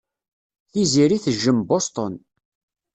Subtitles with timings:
[0.71, 2.13] Tiziri tejjem Boston.